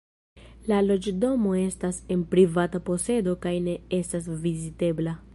La 0.69 0.77
loĝdomo 0.85 1.51
estas 1.63 1.99
en 2.15 2.23
privata 2.31 2.81
posedo 2.87 3.35
kaj 3.43 3.53
ne 3.67 3.75
estas 3.99 4.31
vizitebla. 4.47 5.15